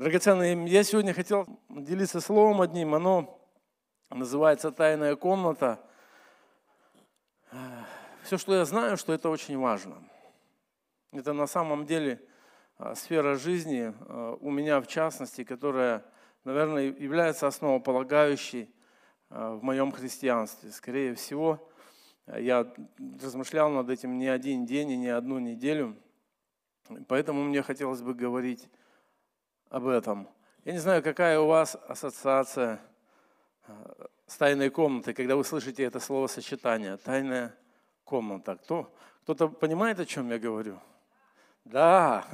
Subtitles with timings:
[0.00, 2.94] Драгоценные, я сегодня хотел делиться словом одним.
[2.94, 3.38] Оно
[4.08, 5.78] называется «Тайная комната».
[8.22, 10.02] Все, что я знаю, что это очень важно.
[11.12, 12.18] Это на самом деле
[12.78, 16.02] а, сфера жизни, а, у меня в частности, которая,
[16.44, 18.74] наверное, является основополагающей
[19.28, 20.72] а, в моем христианстве.
[20.72, 21.70] Скорее всего,
[22.26, 22.72] я
[23.22, 25.94] размышлял над этим не один день и не одну неделю,
[27.06, 28.66] поэтому мне хотелось бы говорить
[29.70, 30.28] об этом.
[30.64, 32.80] Я не знаю, какая у вас ассоциация
[33.66, 33.72] э,
[34.26, 37.54] с тайной комнатой, когда вы слышите это словосочетание «тайная
[38.04, 38.56] комната».
[38.56, 40.78] Кто, кто-то понимает, о чем я говорю?
[41.64, 42.26] Да,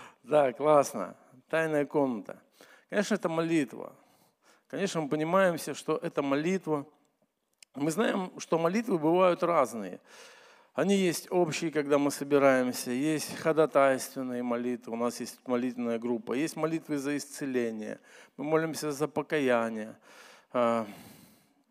[0.22, 1.14] да, классно.
[1.48, 2.42] Тайная комната.
[2.88, 3.94] Конечно, это молитва.
[4.66, 6.86] Конечно, мы понимаем все, что это молитва.
[7.74, 10.00] Мы знаем, что молитвы бывают разные.
[10.74, 16.56] Они есть общие, когда мы собираемся, есть ходатайственные молитвы, у нас есть молитвенная группа, есть
[16.56, 17.98] молитвы за исцеление,
[18.36, 19.96] мы молимся за покаяние.
[20.52, 20.86] А,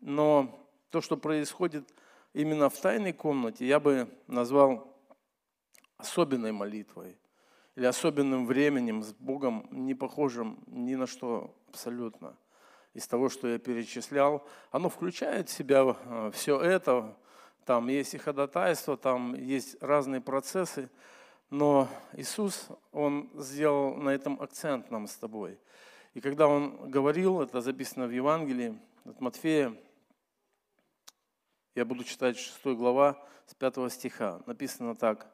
[0.00, 1.88] но то, что происходит
[2.34, 4.94] именно в тайной комнате, я бы назвал
[5.96, 7.16] особенной молитвой
[7.76, 12.36] или особенным временем с Богом, не похожим ни на что абсолютно
[12.94, 14.46] из того, что я перечислял.
[14.70, 17.16] Оно включает в себя а, все это,
[17.68, 20.88] там есть и ходатайство, там есть разные процессы,
[21.50, 25.58] но Иисус, Он сделал на этом акцент нам с тобой.
[26.14, 29.76] И когда Он говорил, это записано в Евангелии от Матфея,
[31.74, 35.30] я буду читать 6 глава с 5 стиха, написано так.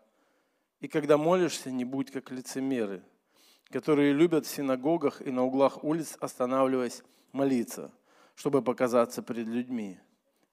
[0.81, 3.05] «И когда молишься, не будь как лицемеры,
[3.71, 7.93] которые любят в синагогах и на углах улиц, останавливаясь, молиться,
[8.35, 10.01] чтобы показаться пред людьми.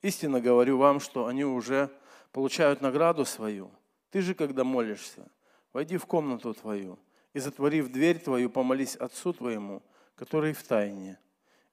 [0.02, 1.90] Истинно говорю вам, что они уже
[2.32, 3.72] получают награду свою.
[4.10, 5.28] Ты же, когда молишься,
[5.74, 6.98] войди в комнату твою
[7.34, 9.84] и, затворив дверь твою, помолись Отцу твоему,
[10.16, 11.20] который в тайне.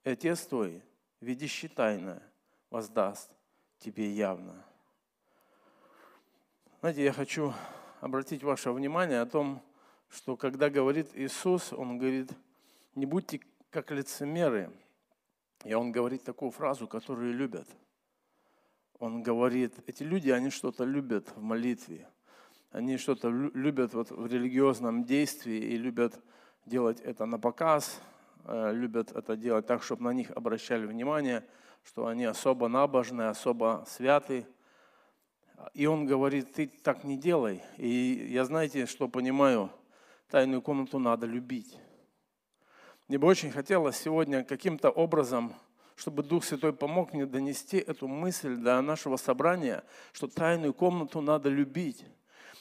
[0.04, 0.82] И Отец твой,
[1.20, 2.22] видящий тайное,
[2.70, 3.30] воздаст
[3.78, 4.62] тебе явно.
[6.80, 7.54] Знаете, я хочу
[8.00, 9.62] обратить ваше внимание о том,
[10.10, 12.30] что когда говорит Иисус, Он говорит,
[12.94, 13.40] не будьте
[13.70, 14.70] как лицемеры.
[15.64, 17.66] И Он говорит такую фразу, которую любят–
[18.98, 22.08] он говорит, эти люди, они что-то любят в молитве,
[22.70, 26.20] они что-то любят вот в религиозном действии и любят
[26.66, 28.00] делать это на показ,
[28.44, 31.44] э, любят это делать так, чтобы на них обращали внимание,
[31.84, 34.46] что они особо набожные, особо святы.
[35.74, 37.62] И он говорит, ты так не делай.
[37.76, 39.70] И я знаете, что понимаю,
[40.28, 41.78] тайную комнату надо любить.
[43.08, 45.54] Мне бы очень хотелось сегодня каким-то образом
[45.98, 49.82] чтобы Дух Святой помог мне донести эту мысль до нашего собрания,
[50.12, 52.04] что тайную комнату надо любить.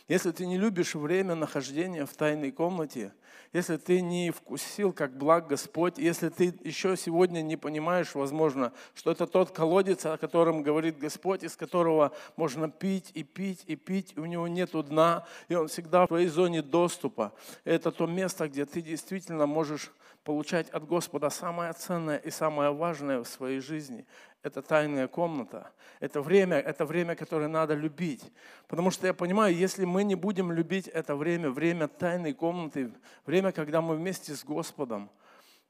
[0.07, 3.13] Если ты не любишь время нахождения в тайной комнате,
[3.53, 9.11] если ты не вкусил, как благ Господь, если ты еще сегодня не понимаешь, возможно, что
[9.11, 14.17] это тот колодец, о котором говорит Господь, из которого можно пить и пить и пить,
[14.17, 17.33] у него нет дна, и он всегда в твоей зоне доступа.
[17.65, 19.91] Это то место, где ты действительно можешь
[20.27, 24.05] получать от Господа самое ценное и самое важное в своей жизни.
[24.43, 25.71] Это тайная комната.
[26.01, 28.29] Это время, это время, которое надо любить.
[28.67, 32.91] Потому что я понимаю, если мы не будем любить это время, время тайной комнаты,
[33.25, 35.09] время, когда мы вместе с Господом,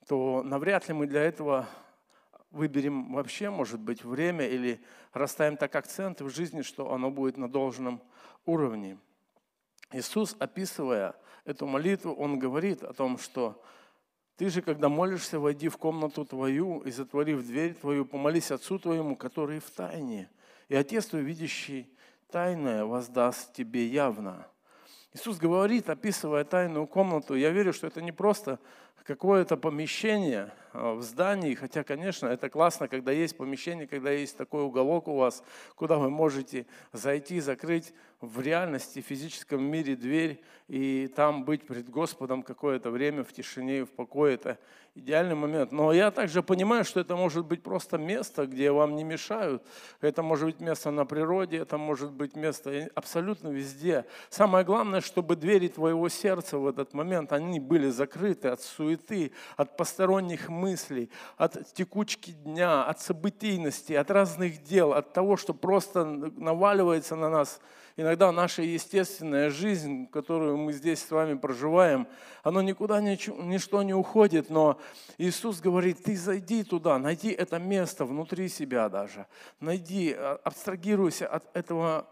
[0.08, 1.68] то навряд ли мы для этого
[2.50, 4.82] выберем вообще, может быть, время или
[5.14, 8.02] расставим так акценты в жизни, что оно будет на должном
[8.48, 8.98] уровне.
[9.92, 11.14] Иисус, описывая
[11.46, 13.62] эту молитву, Он говорит о том, что
[14.38, 19.16] ты же, когда молишься, войди в комнату твою и, затворив дверь твою, помолись Отцу твоему,
[19.16, 20.30] который в тайне.
[20.70, 21.90] И Отец твой, видящий
[22.30, 24.48] тайное, воздаст тебе явно.
[25.14, 28.60] Иисус говорит, описывая тайную комнату, я верю, что это не просто
[29.08, 34.64] какое-то помещение а, в здании, хотя, конечно, это классно, когда есть помещение, когда есть такой
[34.64, 35.44] уголок у вас,
[35.76, 41.90] куда вы можете зайти, закрыть в реальности, в физическом мире дверь и там быть пред
[41.90, 44.34] Господом какое-то время в тишине и в покое.
[44.36, 44.58] Это
[44.96, 45.72] идеальный момент.
[45.72, 49.64] Но я также понимаю, что это может быть просто место, где вам не мешают.
[50.02, 54.06] Это может быть место на природе, это может быть место абсолютно везде.
[54.30, 58.97] Самое главное, чтобы двери твоего сердца в этот момент, они были закрыты от суеты,
[59.56, 66.06] от посторонних мыслей, от текучки дня, от событийности, от разных дел, от того, что просто
[66.06, 67.60] наваливается на нас–
[67.98, 72.08] иногда наша естественная жизнь, которую мы здесь с вами проживаем,
[72.44, 74.80] она никуда ничто не уходит, но
[75.18, 79.26] Иисус говорит, ты зайди туда, найди это место внутри себя даже,
[79.60, 82.08] найди, а, абстрагируйся от этого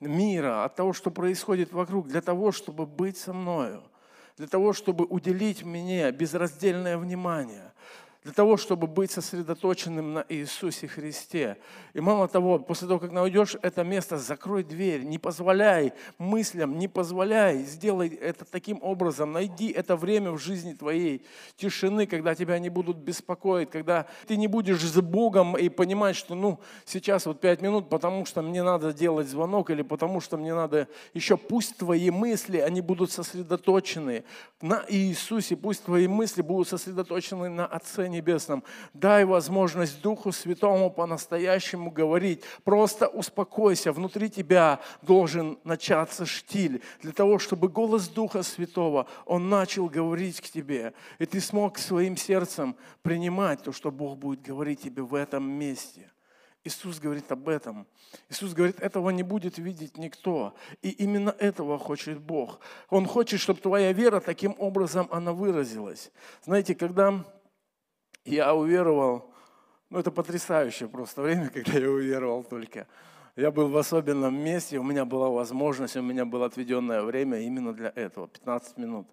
[0.00, 3.82] мира, от того, что происходит вокруг, для того, чтобы быть со мною
[4.40, 7.72] для того, чтобы уделить мне безраздельное внимание–
[8.22, 11.56] для того, чтобы быть сосредоточенным на Иисусе Христе.
[11.94, 16.86] И мало того, после того, как найдешь это место, закрой дверь, не позволяй мыслям, не
[16.86, 21.24] позволяй, сделай это таким образом, найди это время в жизни твоей,
[21.56, 26.34] тишины, когда тебя не будут беспокоить, когда ты не будешь с Богом и понимать, что
[26.34, 30.54] ну сейчас вот пять минут, потому что мне надо делать звонок или потому что мне
[30.54, 34.24] надо еще, пусть твои мысли, они будут сосредоточены
[34.60, 38.62] на Иисусе, пусть твои мысли будут сосредоточены на Отце Небесном.
[38.94, 42.42] Дай возможность Духу Святому по-настоящему говорить.
[42.64, 43.92] Просто успокойся.
[43.92, 46.82] Внутри тебя должен начаться штиль.
[47.00, 50.92] Для того, чтобы голос Духа Святого, он начал говорить к тебе.
[51.18, 56.10] И ты смог своим сердцем принимать то, что Бог будет говорить тебе в этом месте.
[56.62, 57.86] Иисус говорит об этом.
[58.28, 60.54] Иисус говорит, этого не будет видеть никто.
[60.82, 62.60] И именно этого хочет Бог.
[62.90, 66.10] Он хочет, чтобы твоя вера таким образом она выразилась.
[66.44, 67.24] Знаете, когда
[68.30, 69.30] я уверовал,
[69.90, 72.86] ну это потрясающее просто время, когда я уверовал только.
[73.36, 77.72] Я был в особенном месте, у меня была возможность, у меня было отведенное время именно
[77.72, 79.06] для этого, 15 минут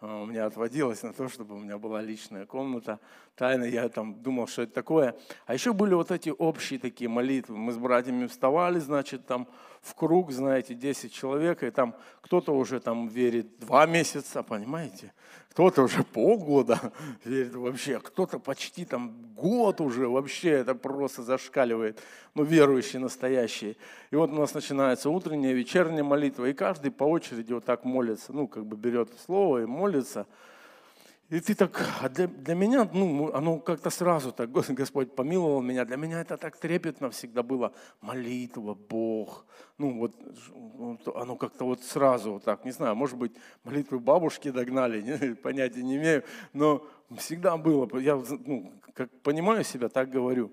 [0.00, 3.00] а, у меня отводилось на то, чтобы у меня была личная комната.
[3.34, 5.16] Тайно я там думал, что это такое.
[5.46, 7.56] А еще были вот эти общие такие молитвы.
[7.56, 9.48] Мы с братьями вставали, значит, там
[9.82, 15.12] в круг, знаете, 10 человек, и там кто-то уже там верит два месяца, понимаете?
[15.58, 16.92] кто-то уже полгода
[17.24, 22.00] верит вообще, кто-то почти там год уже вообще, это просто зашкаливает,
[22.36, 23.74] ну, верующие настоящие.
[24.12, 28.32] И вот у нас начинается утренняя, вечерняя молитва, и каждый по очереди вот так молится,
[28.32, 30.26] ну, как бы берет слово и молится–
[31.30, 35.84] и ты так, а для, для меня, ну, оно как-то сразу так, Господь помиловал меня,
[35.84, 37.74] для меня это так трепетно всегда было.
[38.00, 39.44] Молитва, Бог,
[39.76, 40.14] ну, вот
[41.14, 43.32] оно как-то вот сразу вот так, не знаю, может быть,
[43.64, 46.86] молитвы бабушки догнали, не, понятия не имею, но
[47.18, 48.16] всегда было, я,
[48.46, 50.50] ну, как понимаю себя, так говорю.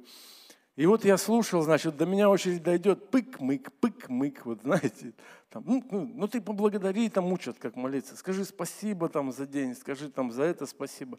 [0.75, 5.13] И вот я слушал, значит, до меня очередь дойдет, пык-мык, пык-мык, вот знаете,
[5.50, 9.74] там, ну, ну, ну ты поблагодари, там учат, как молиться, скажи спасибо там за день,
[9.74, 11.18] скажи там за это спасибо.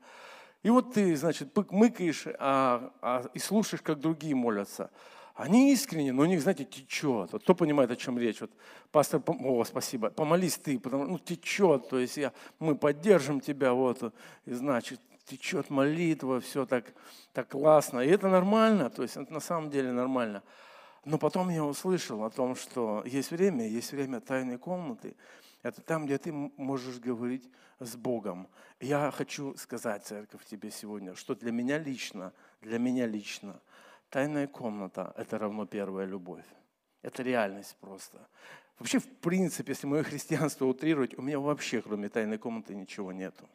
[0.63, 4.91] И вот ты, значит, пык-мыкаешь а, а, и слушаешь, как другие молятся.
[5.35, 7.33] Они искренне, но у них, знаете, течет.
[7.33, 8.41] Вот кто понимает, о чем речь?
[8.41, 8.51] Вот
[8.91, 14.15] пастор, о, спасибо, помолись ты, потому ну, течет, то есть я, мы поддержим тебя, вот,
[14.45, 16.95] и значит, течет молитва, все так,
[17.33, 18.01] так классно.
[18.01, 20.43] И это нормально, то есть это на самом деле нормально.
[21.05, 25.17] Но потом я услышал о том, что есть время, есть время тайной комнаты.
[25.63, 28.49] Это там, где ты можешь говорить с Богом.
[28.81, 33.61] Я хочу сказать, церковь, тебе сегодня, что для меня лично, для меня лично,
[34.11, 36.45] тайная комната– это равно первая любовь.
[37.03, 38.27] Это реальность просто.
[38.79, 43.49] Вообще, в принципе, если мое христианство утрировать, у меня вообще, кроме тайной комнаты, ничего нету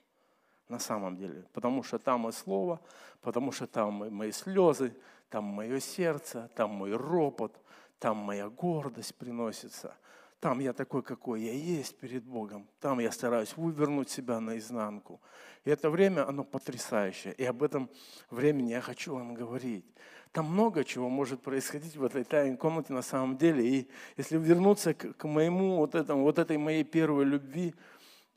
[0.72, 1.46] на самом деле.
[1.54, 2.80] Потому что там и слово,
[3.22, 4.96] потому что там и мои слезы,
[5.30, 7.56] там мое сердце, там мой ропот,
[8.00, 9.96] там моя гордость приносится.
[10.40, 12.68] Там я такой, какой я есть перед Богом.
[12.80, 15.22] Там я стараюсь вывернуть себя наизнанку.
[15.66, 17.34] И это время, оно потрясающее.
[17.34, 17.90] И об этом
[18.32, 19.86] времени я хочу вам говорить.
[20.32, 23.68] Там много чего может происходить в этой тайной комнате на самом деле.
[23.68, 27.76] И если вернуться к, моему вот, этому, вот этой моей первой любви,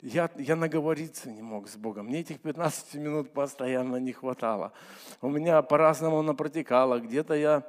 [0.01, 2.07] я, я наговориться не мог с Богом.
[2.07, 4.73] Мне этих 15 минут постоянно не хватало.
[5.21, 6.99] У меня по-разному оно протекало.
[6.99, 7.63] Где-то я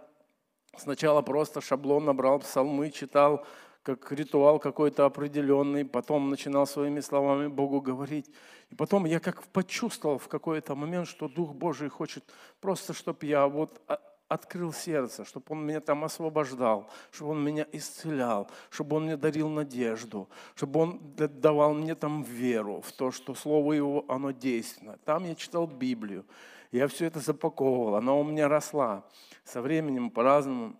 [0.76, 3.46] сначала просто шаблон набрал, псалмы читал,
[3.82, 8.30] как ритуал какой-то определенный, потом начинал своими словами Богу говорить.
[8.70, 12.24] И потом я как почувствовал в какой-то момент, что Дух Божий хочет
[12.60, 13.80] просто, чтобы я вот
[14.28, 19.48] открыл сердце, чтобы Он меня там освобождал, чтобы Он меня исцелял, чтобы Он мне дарил
[19.48, 24.98] надежду, чтобы Он давал мне там веру в то, что Слово Его, оно действенно.
[25.04, 26.24] Там я читал Библию,
[26.72, 29.04] я все это запаковывал, она у меня росла.
[29.44, 30.76] Со временем по-разному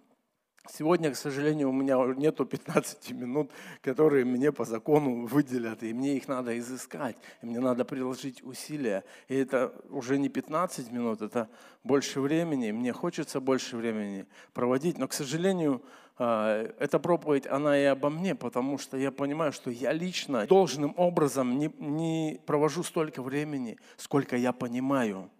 [0.70, 3.50] Сегодня, к сожалению, у меня нету 15 минут,
[3.82, 9.04] которые мне по закону выделят, и мне их надо изыскать, и мне надо приложить усилия.
[9.28, 11.48] И это уже не 15 минут, это
[11.84, 15.82] больше времени, мне хочется больше времени проводить, но, к сожалению,
[16.18, 20.94] а, эта проповедь, она и обо мне, потому что я понимаю, что я лично должным
[20.96, 25.30] образом не, не провожу столько времени, сколько я понимаю,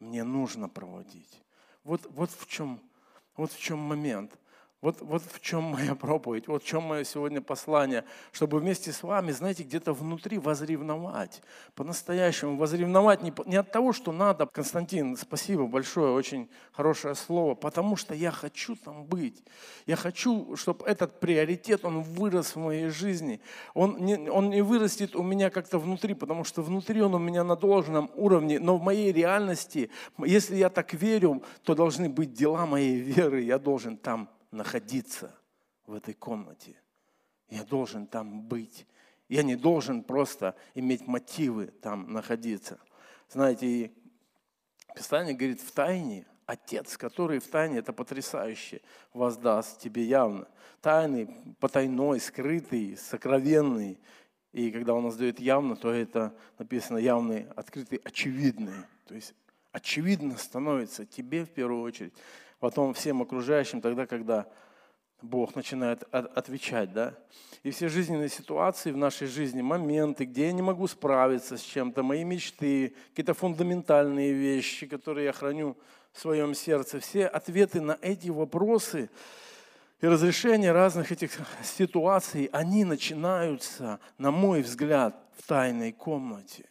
[0.00, 1.42] мне нужно проводить.
[1.82, 2.80] Вот, вот, в чем,
[3.36, 4.32] вот в чем момент–
[4.84, 9.02] Вот, вот в чем моя проповедь, вот в чем мое сегодня послание, чтобы вместе с
[9.02, 11.40] вами, знаете, где-то внутри возревновать,
[11.74, 14.44] по-настоящему возревновать не, не от того, что надо.
[14.44, 19.42] Константин, спасибо большое, очень хорошее слово, потому что я хочу там быть.
[19.86, 23.40] Я хочу, чтобы этот приоритет, он вырос в моей жизни.
[23.72, 27.42] Он не, он не вырастет у меня как-то внутри, потому что внутри он у меня
[27.42, 29.88] на должном уровне, но в моей реальности,
[30.18, 35.34] если я так верю, то должны быть дела моей веры, я должен там находиться
[35.86, 36.76] в этой комнате.
[37.48, 38.86] Я должен там быть.
[39.28, 42.78] Я не должен просто иметь мотивы там находиться.
[43.28, 43.94] Знаете, и
[44.94, 48.82] Писание говорит, в тайне Отец, который в тайне, это потрясающе,
[49.14, 50.46] воздаст тебе явно.
[50.82, 51.26] Тайный,
[51.58, 53.98] потайной, скрытый, сокровенный.
[54.52, 58.74] И когда он нас дает явно, то это написано явный, открытый, очевидный.
[59.06, 59.34] То есть
[59.72, 62.12] очевидно становится тебе в первую очередь
[62.60, 64.46] потом всем окружающим тогда, когда
[65.22, 67.14] Бог начинает отвечать, да.
[67.62, 72.02] И все жизненные ситуации в нашей жизни, моменты, где я не могу справиться с чем-то,
[72.02, 75.76] мои мечты, какие-то фундаментальные вещи, которые я храню
[76.12, 79.08] в своем сердце, все ответы на эти вопросы
[80.00, 81.30] и разрешение разных этих
[81.62, 86.68] ситуаций, они начинаются, на мой взгляд, в тайной комнате.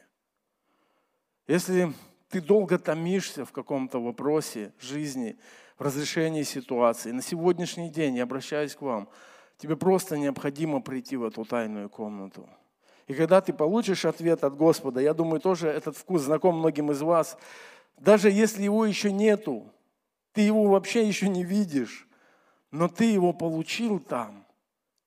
[1.47, 1.91] Если
[2.29, 5.37] ты долго томишься в каком-то вопросе жизни,
[5.77, 7.11] в разрешении ситуации.
[7.11, 9.09] На сегодняшний день я обращаюсь к вам.
[9.57, 12.49] Тебе просто необходимо прийти в эту тайную комнату.
[13.07, 17.01] И когда ты получишь ответ от Господа, я думаю, тоже этот вкус знаком многим из
[17.01, 17.37] вас,
[17.97, 19.71] даже если его еще нету,
[20.31, 22.07] ты его вообще еще не видишь,
[22.71, 24.45] но ты его получил там,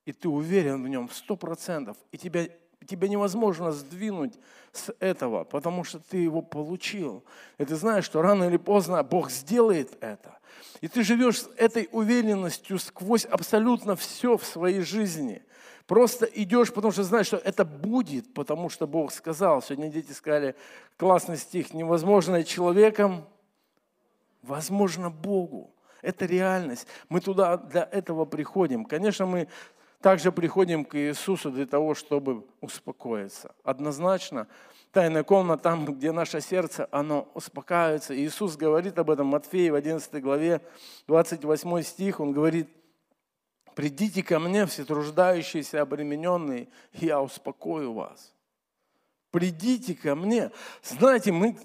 [0.05, 2.47] и ты уверен в нем сто процентов, и тебя
[2.87, 4.33] тебя невозможно сдвинуть
[4.71, 7.23] с этого, потому что ты его получил.
[7.57, 10.37] И ты знаешь, что рано или поздно Бог сделает это.
[10.81, 15.43] И ты живешь с этой уверенностью сквозь абсолютно все в своей жизни.
[15.87, 19.61] Просто идешь, потому что знаешь, что это будет, потому что Бог сказал.
[19.61, 20.55] Сегодня дети сказали
[20.97, 21.73] классный стих.
[21.73, 23.25] Невозможное человеком,
[24.41, 25.73] возможно Богу.
[26.01, 26.87] Это реальность.
[27.09, 28.85] Мы туда для этого приходим.
[28.85, 29.47] Конечно, мы
[30.01, 33.55] также приходим к Иисусу для того, чтобы успокоиться.
[33.63, 34.47] Однозначно,
[34.91, 38.15] тайная комната, там, где наше сердце, оно успокаивается.
[38.15, 40.61] Иисус говорит об этом, Матфея в 11 главе,
[41.07, 42.69] 28 стих, Он говорит,
[43.75, 48.33] «Придите ко мне, все труждающиеся, обремененные, и я успокою вас».
[49.29, 50.51] Придите ко мне.
[50.81, 51.57] Знаете, мы,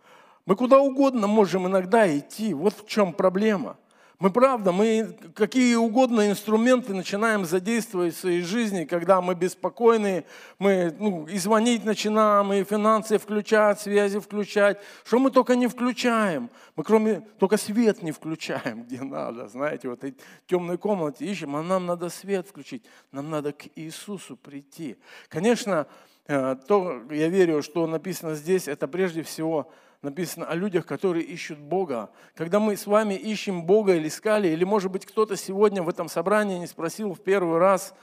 [0.46, 2.54] мы куда угодно можем иногда идти.
[2.54, 3.76] Вот в чем проблема–
[4.20, 10.24] мы правда, мы какие угодно инструменты начинаем задействовать в своей жизни, когда мы беспокойны,
[10.58, 14.80] мы ну, и звонить начинаем, и финансы включать, связи включать.
[15.04, 16.50] Что мы только не включаем?
[16.74, 19.46] Мы кроме, только свет не включаем, где надо.
[19.46, 20.16] Знаете, вот этой
[20.48, 22.82] темной комнате ищем, а нам надо свет включить.
[23.12, 24.96] Нам надо к Иисусу прийти.
[25.28, 25.86] Конечно,
[26.26, 29.70] э, то, я верю, что написано здесь, это прежде всего
[30.02, 32.10] написано о людях, которые ищут Бога.
[32.34, 36.08] Когда мы с вами ищем Бога или искали, или, может быть, кто-то сегодня в этом
[36.08, 37.94] собрании не спросил в первый раз,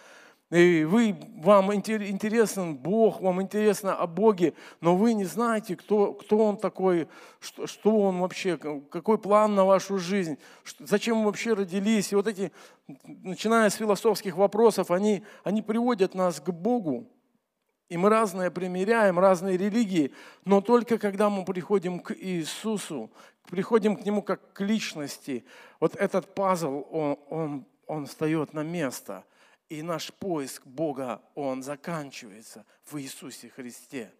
[0.51, 6.37] и вы, вам интересен Бог, вам интересно о Боге, но вы не знаете, кто, кто
[6.37, 7.07] Он такой,
[7.39, 10.37] что, что Он вообще, какой план на вашу жизнь,
[10.79, 12.11] зачем вы вообще родились.
[12.11, 12.51] И вот эти,
[13.23, 17.07] начиная с философских вопросов, они, они приводят нас к Богу.
[17.87, 20.11] И мы разные примеряем, разные религии,
[20.43, 23.11] но только когда мы приходим к Иисусу,
[23.43, 25.45] приходим к Нему как к личности,
[25.79, 29.23] вот этот пазл, он, он, он встает на место.
[29.69, 34.11] И наш поиск Бога, он заканчивается в Иисусе Христе.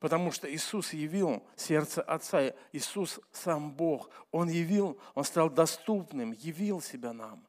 [0.00, 4.10] Потому что Иисус явил сердце Отца, Иисус сам Бог.
[4.32, 7.44] Он явил, Он стал доступным, явил себя нам.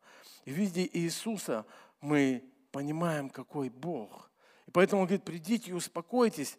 [0.46, 1.66] И в виде Иисуса
[2.02, 4.30] мы понимаем, какой Бог–
[4.76, 6.58] поэтому он говорит, придите и успокойтесь.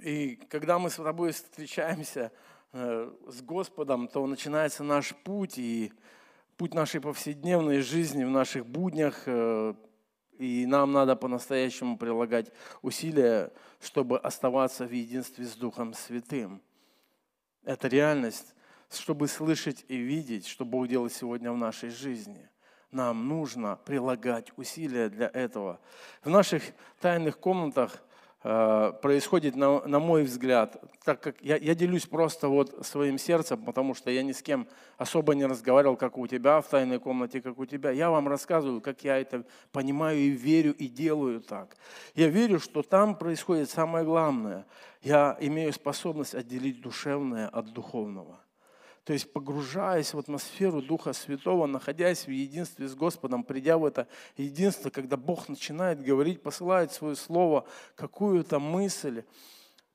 [0.00, 2.32] И когда мы с тобой встречаемся
[2.72, 5.92] э, с Господом, то начинается наш путь, и
[6.56, 9.74] путь нашей повседневной жизни, в наших буднях, э,
[10.40, 12.50] и нам надо по-настоящему прилагать
[12.82, 16.60] усилия, чтобы оставаться в единстве с Духом Святым.
[17.62, 18.52] Это реальность,
[18.90, 22.48] чтобы слышать и видеть, что Бог делает сегодня в нашей жизни
[22.94, 25.80] нам нужно прилагать усилия для этого.
[26.22, 26.62] В наших
[27.00, 28.02] тайных комнатах
[28.44, 33.64] э, происходит, на, на мой взгляд, так как я, я делюсь просто вот своим сердцем,
[33.64, 37.42] потому что я ни с кем особо не разговаривал, как у тебя в тайной комнате,
[37.42, 37.90] как у тебя.
[37.90, 41.76] Я вам рассказываю, как я это понимаю и верю, и делаю так.
[42.14, 44.66] Я верю, что там происходит самое главное.
[45.02, 48.43] Я имею способность отделить душевное от духовного.
[49.04, 54.08] То есть погружаясь в атмосферу Духа Святого, находясь в единстве с Господом, придя в это
[54.38, 59.24] единство, когда Бог начинает говорить, посылает свое слово, какую-то мысль,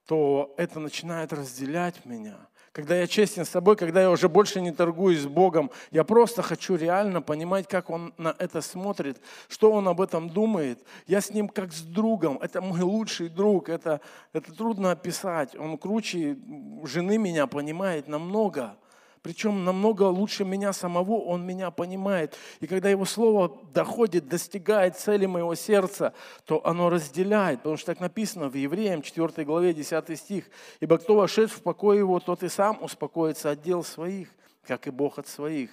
[0.05, 2.37] то это начинает разделять меня.
[2.71, 6.43] Когда я честен с собой, когда я уже больше не торгуюсь с Богом, я просто
[6.43, 10.83] хочу реально понимать, как Он на это смотрит, что Он об этом думает.
[11.07, 14.01] Я с Ним как с другом, это мой лучший друг, это,
[14.33, 15.55] это трудно описать.
[15.55, 16.37] Он круче
[16.83, 18.77] жены меня понимает намного
[19.21, 22.37] причем намного лучше меня самого, он меня понимает.
[22.59, 26.13] И когда его слово доходит, достигает цели моего сердца,
[26.45, 30.45] то оно разделяет, потому что так написано в Евреям 4 главе 10 стих.
[30.79, 34.29] «Ибо кто вошед в покой его, тот и сам успокоится от дел своих,
[34.63, 35.69] как и Бог от своих.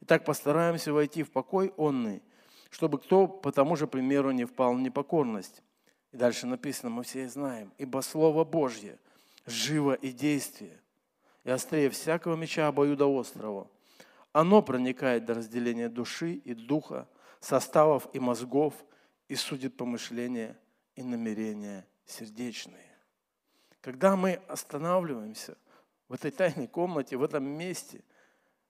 [0.00, 2.22] Итак, постараемся войти в покой онный,
[2.70, 5.62] чтобы кто по тому же примеру не впал в непокорность».
[6.12, 8.98] И дальше написано, мы все знаем, «Ибо Слово Божье
[9.46, 10.80] живо и действие,
[11.48, 13.68] и острее всякого меча обоюдоострого.
[14.32, 17.08] Оно проникает до разделения души и духа,
[17.40, 18.74] составов и мозгов,
[19.28, 20.58] и судит помышления
[20.94, 22.92] и намерения сердечные.
[23.80, 25.56] Когда мы останавливаемся
[26.10, 28.04] в этой тайной комнате, в этом месте,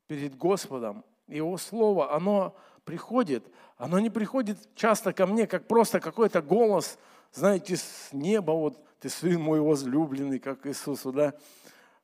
[0.07, 3.45] перед Господом, Его Слово, оно приходит,
[3.77, 6.97] оно не приходит часто ко мне, как просто какой-то голос,
[7.33, 11.35] знаете, с неба, вот, ты сын мой возлюбленный, как Иисусу, да,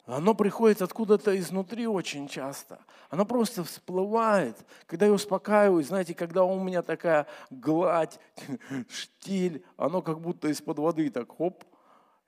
[0.06, 2.78] оно приходит откуда-то изнутри очень часто.
[3.08, 4.56] Оно просто всплывает.
[4.87, 8.20] Когда я успокаиваюсь, знаете, когда у меня такая гладь,
[8.90, 11.64] штиль, оно как будто из-под воды так хоп,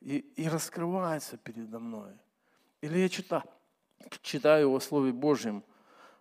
[0.00, 2.12] и, и раскрывается передо мной.
[2.80, 3.42] Или я читаю,
[4.22, 5.62] читаю о Слове Божьем,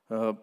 [0.09, 0.33] э,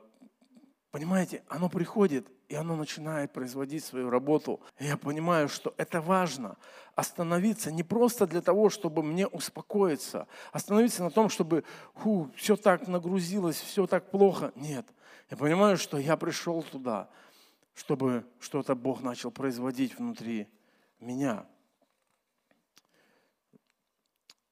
[0.92, 4.60] понимаете, оно приходит, и оно начинает производить свою работу.
[4.78, 6.56] И я понимаю, что это важно.
[6.94, 12.86] Остановиться не просто для того, чтобы мне успокоиться, остановиться на том, чтобы фу, все так
[12.86, 14.52] нагрузилось, все так плохо.
[14.54, 14.86] Нет.
[15.30, 17.08] Я понимаю, что я пришел туда,
[17.74, 20.46] чтобы что-то Бог начал производить внутри
[21.00, 21.46] меня.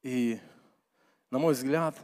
[0.02, 0.40] И,
[1.30, 1.94] на мой взгляд,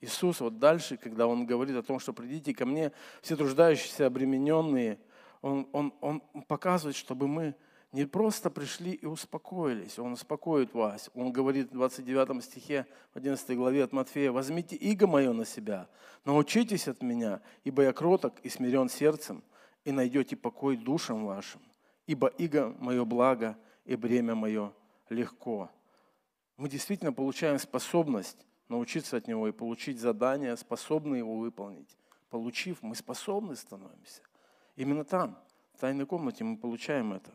[0.00, 4.98] Иисус вот дальше, когда Он говорит о том, что придите ко мне, все труждающиеся, обремененные–
[5.42, 7.54] он, он, он показывает, чтобы мы
[7.92, 9.98] не просто пришли и успокоились.
[9.98, 11.10] Он успокоит вас.
[11.14, 15.88] Он говорит в 29 стихе, в 11 главе от Матфея, «Возьмите иго мое на себя,
[16.24, 19.42] научитесь от меня, ибо я кроток и смирен сердцем,
[19.84, 21.62] и найдете покой душам вашим,
[22.06, 24.72] ибо иго мое благо, и бремя мое
[25.08, 25.70] легко».
[26.56, 31.96] Мы действительно получаем способность научиться от него и получить задание, способные его выполнить.
[32.30, 34.22] Получив, мы способны становимся.
[34.76, 35.38] Именно там,
[35.74, 37.32] в тайной комнате, мы получаем это.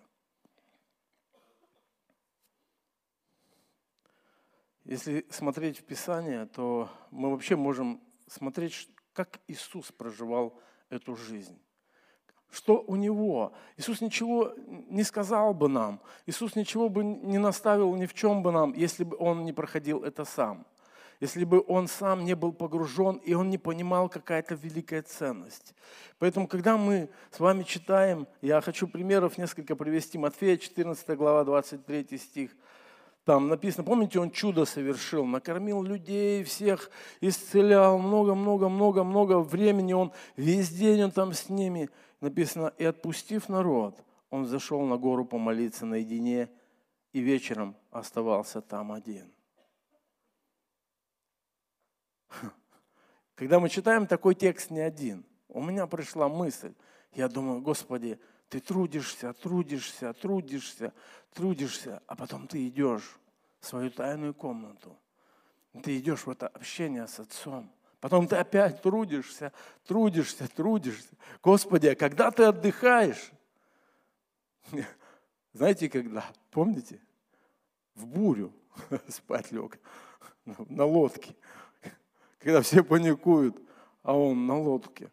[4.85, 11.59] Если смотреть в Писание, то мы вообще можем смотреть, как Иисус проживал эту жизнь.
[12.51, 13.53] Что у него?
[13.77, 16.01] Иисус ничего не сказал бы нам.
[16.27, 20.03] Иисус ничего бы не наставил ни в чем бы нам, если бы Он не проходил
[20.03, 20.67] это сам
[21.23, 25.73] если бы он сам не был погружен, и он не понимал, какая-то великая ценность.
[26.19, 30.17] Поэтому, когда мы с вами читаем, я хочу примеров несколько привести.
[30.17, 32.51] Матфея 14 глава, 23 стих.
[33.23, 41.03] Там написано, помните, он чудо совершил, накормил людей, всех исцелял, много-много-много-много времени он, весь день
[41.03, 41.89] он там с ними.
[42.19, 46.49] Написано, и отпустив народ, он зашел на гору помолиться наедине,
[47.13, 49.32] и вечером оставался там один.
[53.35, 56.73] Когда мы читаем такой текст не один, у меня пришла мысль.
[57.13, 58.19] Я думаю, Господи,
[58.49, 60.93] ты трудишься, трудишься, трудишься,
[61.33, 63.17] трудишься, а потом ты идешь
[63.59, 64.97] в свою тайную комнату.
[65.81, 67.71] Ты идешь в это общение с Отцом.
[67.99, 69.53] Потом ты опять трудишься,
[69.85, 71.15] трудишься, трудишься.
[71.41, 73.31] Господи, а когда ты отдыхаешь?
[75.53, 76.25] Знаете, когда?
[76.51, 76.99] Помните?
[77.95, 78.53] В бурю
[79.07, 79.79] спать лег
[80.45, 81.35] на лодке
[82.43, 83.57] когда все паникуют,
[84.03, 85.09] а он на лодке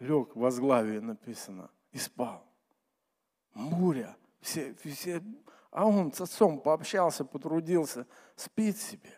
[0.00, 2.44] лег в возглавии написано и спал.
[3.54, 5.22] Буря, все, все,
[5.70, 9.10] а он с отцом пообщался, потрудился, спит себе.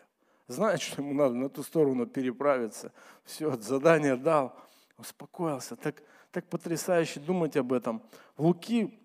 [0.47, 2.91] Знает, что ему надо на ту сторону переправиться.
[3.23, 4.55] Все, задание дал,
[4.97, 5.75] успокоился.
[5.75, 8.03] Так, так потрясающе думать об этом.
[8.37, 8.99] В Луки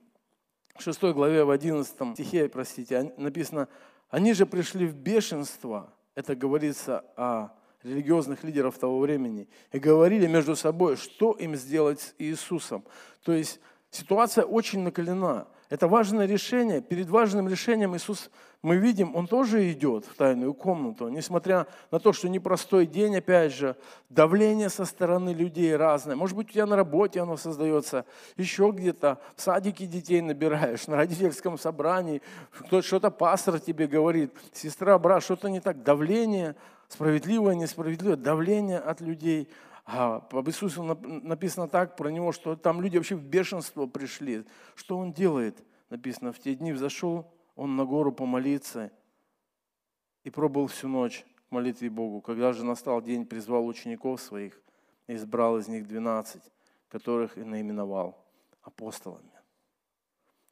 [0.78, 3.68] 6 главе, в 11 стихе, простите, написано,
[4.10, 5.94] они же пришли в бешенство.
[6.14, 7.50] Это говорится о
[7.82, 12.84] религиозных лидеров того времени и говорили между собой, что им сделать с Иисусом.
[13.24, 15.46] То есть ситуация очень накалена.
[15.70, 16.80] Это важное решение.
[16.80, 18.28] Перед важным решением Иисус,
[18.60, 21.08] мы видим, Он тоже идет в тайную комнату.
[21.08, 23.76] Несмотря на то, что непростой день, опять же,
[24.08, 26.16] давление со стороны людей разное.
[26.16, 28.04] Может быть, у тебя на работе оно создается,
[28.36, 34.98] еще где-то, в садике детей набираешь, на родительском собрании, кто-то что-то пастор тебе говорит, сестра,
[34.98, 35.84] брат, что-то не так.
[35.84, 36.56] Давление,
[36.90, 39.48] справедливое, несправедливое, давление от людей–
[39.92, 44.44] а об Иисусе написано так про него, что там люди вообще в бешенство пришли.
[44.76, 45.64] Что он делает?
[45.88, 48.92] Написано, в те дни взошел он на гору помолиться
[50.22, 52.20] и пробыл всю ночь в молитве Богу.
[52.20, 54.60] Когда же настал день, призвал учеников своих
[55.08, 56.52] и избрал из них двенадцать,
[56.88, 58.24] которых и наименовал
[58.62, 59.32] апостолами.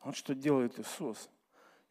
[0.03, 1.31] Вот что делает Иисус.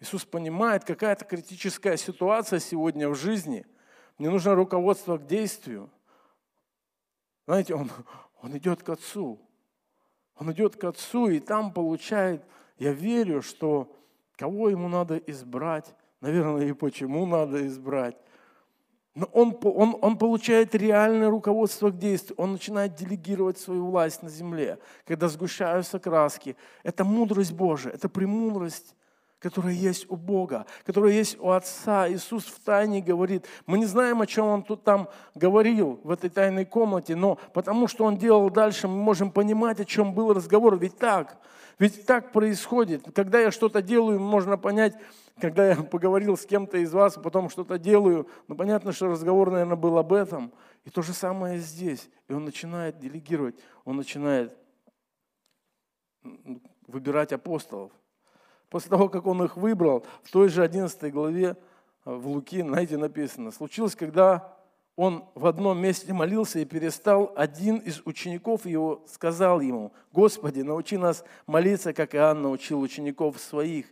[0.01, 3.65] Иисус понимает, какая-то критическая ситуация сегодня в жизни.
[4.17, 5.89] Мне нужно руководство к действию–
[7.47, 7.89] знаете, он,
[8.41, 9.39] он идет к Отцу.
[10.37, 12.43] Он идет к Отцу и там получает,
[12.77, 13.91] я верю, что
[14.35, 18.17] кого ему надо избрать, наверное, и почему надо избрать.
[19.15, 22.35] Но он, он, он получает реальное руководство к действию.
[22.37, 26.55] Он начинает делегировать свою власть на земле, когда сгущаются краски.
[26.83, 28.93] Это мудрость Божия, это премудрость
[29.39, 32.09] которая есть у Бога, которая есть у Отца.
[32.09, 33.45] Иисус в тайне говорит.
[33.65, 37.87] Мы не знаем, о чем Он тут там говорил в этой тайной комнате, но потому
[37.87, 40.77] что Он делал дальше, мы можем понимать, о чем был разговор.
[40.77, 41.37] Ведь так,
[41.77, 43.03] ведь так происходит.
[43.13, 44.95] Когда я что-то делаю, можно понять,
[45.39, 49.77] когда я поговорил с кем-то из вас, потом что-то делаю, ну понятно, что разговор, наверное,
[49.77, 50.51] был об этом.
[50.83, 52.09] И то же самое здесь.
[52.27, 54.57] И он начинает делегировать, он начинает
[56.87, 57.91] выбирать апостолов.
[58.69, 61.55] После того, как он их выбрал, в той же 11 главе
[62.05, 64.53] э, в Луки, знаете, написано, случилось, когда
[64.97, 70.97] он в одном месте молился и перестал, один из учеников его сказал ему, «Господи, научи
[70.97, 73.85] нас молиться, как Иоанн научил учеников своих».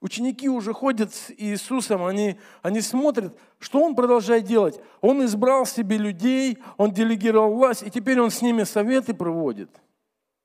[0.00, 4.80] Ученики уже ходят с Иисусом, они, они смотрят, что Он продолжает делать.
[5.00, 9.70] Он избрал себе людей, Он делегировал власть, и теперь Он с ними советы проводит.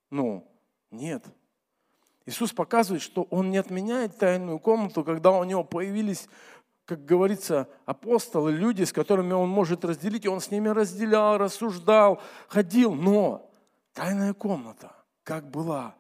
[0.10, 0.48] Ну,
[0.90, 1.24] нет.
[2.26, 6.28] Иисус показывает, что Он не отменяет тайную комнату, когда у Него появились,
[6.86, 12.22] как говорится, апостолы, люди, с которыми Он может разделить, и Он с ними разделял, рассуждал,
[12.48, 12.94] ходил.
[12.94, 13.52] Но
[13.94, 15.96] тайная комната, как была,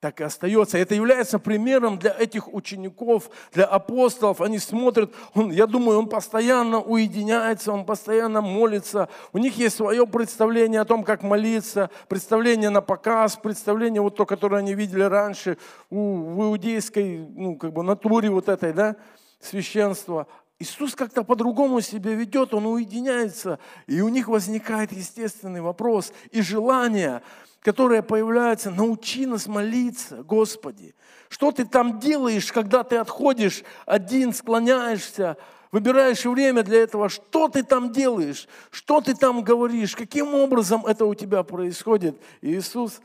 [0.00, 0.78] так и остается.
[0.78, 4.40] Это является примером для этих учеников, для апостолов.
[4.40, 9.08] Они смотрят, он, я думаю, он постоянно уединяется, он постоянно молится.
[9.32, 14.24] У них есть свое представление о том, как молиться, представление на показ, представление вот то,
[14.24, 15.58] которое они видели раньше
[15.90, 18.96] у, в иудейской ну, как бы натуре вот этой, да,
[19.40, 20.28] священства.
[20.60, 27.22] Иисус как-то по-другому себя ведет, он уединяется, и у них возникает естественный вопрос и желание–
[27.60, 30.94] которая появляется, научи нас молиться, Господи.
[31.28, 35.36] Что ты там делаешь, когда ты отходишь один, склоняешься,
[35.70, 41.04] выбираешь время для этого, что ты там делаешь, что ты там говоришь, каким образом это
[41.04, 42.20] у тебя происходит.
[42.40, 43.00] И Иисус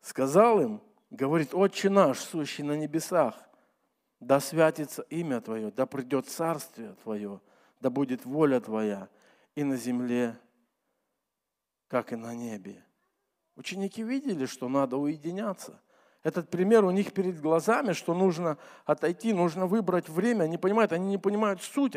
[0.00, 0.80] сказал им,
[1.10, 3.34] говорит, Отче наш, сущий на небесах,
[4.20, 7.40] да святится имя Твое, да придет царствие Твое,
[7.80, 9.08] да будет воля Твоя
[9.54, 10.38] и на земле,
[11.88, 12.82] как и на небе.
[13.58, 15.80] Ученики видели, что надо уединяться.
[16.22, 20.44] Этот пример у них перед глазами, что нужно отойти, нужно выбрать время.
[20.44, 21.96] Они понимают, они не понимают суть,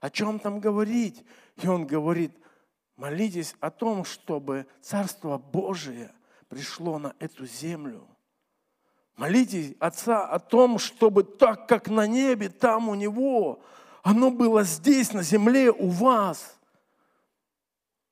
[0.00, 1.24] о, чем там говорить.
[1.62, 2.32] И он говорит,
[2.96, 6.10] молитесь о том, чтобы Царство Божие
[6.48, 8.04] пришло на эту землю.
[9.16, 13.62] Молитесь Отца о том, чтобы так, как на небе, там у Него,
[14.02, 16.56] оно было здесь, на земле, у вас–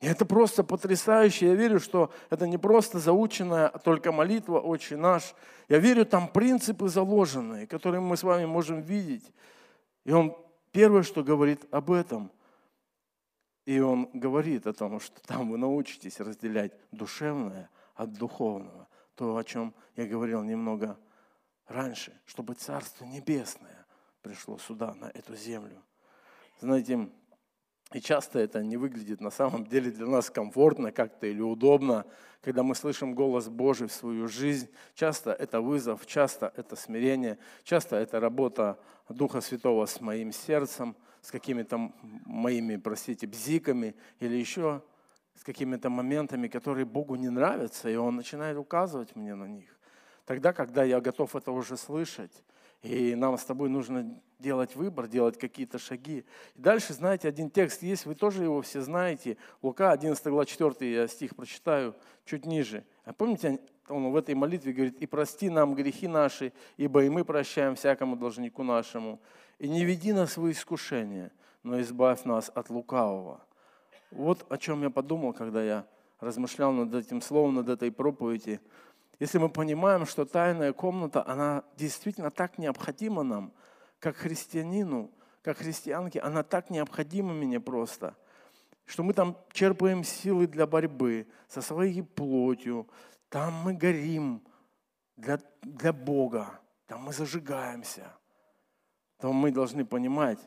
[0.00, 1.46] и это просто потрясающе.
[1.46, 5.34] Я верю, что это не просто заученная только молитва «Отче наш».
[5.68, 9.32] Я верю, там принципы заложенные, которые мы с вами можем видеть.
[10.04, 10.36] И он
[10.70, 12.30] первое, что говорит об этом.
[13.64, 18.86] И он говорит о том, что там вы научитесь разделять душевное от духовного.
[19.14, 20.98] То, о чем я говорил немного
[21.66, 23.86] раньше, чтобы Царство Небесное
[24.20, 25.82] пришло сюда, на эту землю.
[26.60, 27.08] Знаете,
[27.96, 32.04] и часто это не выглядит на самом деле для нас комфортно как-то или удобно,
[32.42, 34.68] когда мы слышим голос Божий в свою жизнь.
[34.94, 38.78] Часто это вызов, часто это смирение, часто это работа
[39.08, 41.90] Духа Святого с моим сердцем, с какими-то
[42.26, 44.82] моими, простите, бзиками или еще
[45.34, 49.74] с какими-то моментами, которые Богу не нравятся, и Он начинает указывать мне на них.
[50.26, 52.44] Тогда, когда я готов это уже слышать,
[52.82, 56.24] И нам с тобой нужно делать выбор, делать какие-то шаги.
[56.54, 59.36] И дальше, знаете, один текст есть, вы тоже его все знаете.
[59.62, 62.84] Лука, 11 глава, 4 я стих прочитаю чуть ниже.
[63.04, 67.24] А помните, он в этой молитве говорит, «И прости нам грехи наши, ибо и мы
[67.24, 69.20] прощаем всякому должнику нашему.
[69.58, 73.40] И не веди нас в искушение, но избавь нас от лукавого».
[74.10, 75.86] Вот о чем я подумал, когда я
[76.20, 78.60] размышлял над этим словом, над этой проповедью.
[79.18, 83.52] Если мы понимаем, что тайная комната, она действительно так необходима нам–
[83.98, 85.10] как христианину,
[85.42, 88.16] как христианке, она так необходима мне просто,
[88.84, 92.88] что мы там черпаем силы для борьбы со своей плотью,
[93.28, 94.42] там мы горим
[95.16, 98.12] для, для Бога, там мы зажигаемся.
[99.18, 100.38] То мы должны понимать,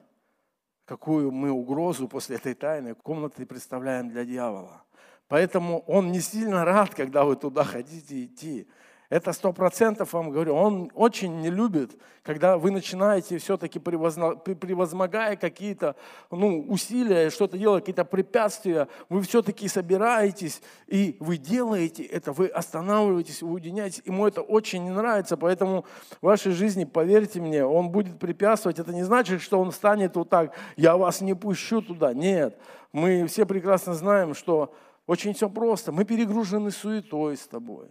[0.86, 4.84] какую мы угрозу после этой тайной комнаты представляем для дьявола.
[5.30, 8.68] Поэтому он не сильно рад, когда вы туда хотите идти.
[9.10, 10.56] Это сто процентов вам говорю.
[10.56, 15.96] Он очень не любит, когда вы начинаете все-таки превозмогая какие-то
[16.30, 23.42] ну, усилия, что-то делать, какие-то препятствия, вы все-таки собираетесь, и вы делаете это, вы останавливаетесь,
[23.42, 24.04] вы уединяетесь.
[24.06, 25.86] Ему это очень не нравится, поэтому
[26.22, 28.78] в вашей жизни, поверьте мне, он будет препятствовать.
[28.78, 32.14] Это не значит, что он станет вот так, я вас не пущу туда.
[32.14, 32.60] Нет,
[32.94, 34.72] мы все прекрасно знаем, что
[35.10, 35.92] очень все просто.
[35.92, 37.88] Мы перегружены суетой с тобой.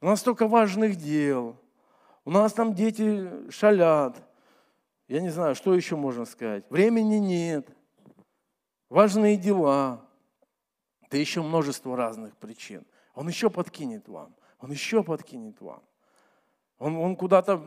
[0.00, 1.60] У нас столько важных дел.
[2.24, 4.16] У нас там дети шалят.
[5.06, 6.64] Я не знаю, что еще можно сказать.
[6.70, 7.68] Времени нет.
[8.88, 10.08] Важные дела.
[11.10, 12.86] Да еще множество разных причин.
[13.14, 14.34] Он еще подкинет вам.
[14.58, 15.82] Он еще подкинет вам.
[16.78, 17.62] Он, он куда-то